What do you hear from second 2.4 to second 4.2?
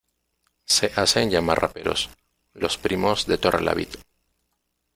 los primos de Torrelavit.